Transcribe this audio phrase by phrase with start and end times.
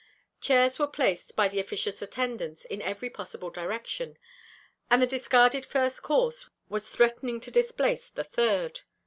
[0.39, 4.17] Chairs were placed by the officious attendants in every possible direction;
[4.89, 8.81] and the discarded first course was threatening to displace the third.